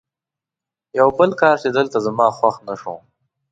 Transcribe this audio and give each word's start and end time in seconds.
یو 0.99 1.07
بل 1.17 1.31
کار 1.41 1.55
چې 1.63 1.69
دلته 1.77 1.97
زما 2.05 2.27
خوښ 2.37 2.55
نه 2.67 2.75
شو. 2.81 2.95